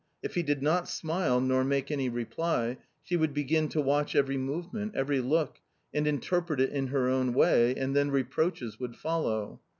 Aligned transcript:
If 0.23 0.33
he 0.33 0.41
did 0.41 0.63
not 0.63 0.87
smile 0.89 1.39
nor 1.39 1.63
make 1.63 1.91
any 1.91 2.09
reply, 2.09 2.79
she 3.03 3.15
would 3.15 3.35
begin 3.35 3.69
to 3.69 3.81
watch 3.81 4.15
every 4.15 4.35
movement, 4.35 4.95
every 4.95 5.19
look, 5.19 5.59
and 5.93 6.07
interpret 6.07 6.59
it 6.59 6.71
in 6.71 6.87
her 6.87 7.07
own 7.07 7.35
way, 7.35 7.75
and 7.75 7.95
then 7.95 8.09
reproaches 8.09 8.79
would 8.79 8.95
follow. 8.95 9.61